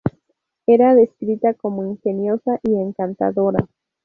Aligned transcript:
Era 0.65 0.95
descrita 0.95 1.53
como 1.53 1.85
ingeniosa 1.85 2.59
y 2.63 2.73
encantadora. 2.73 3.67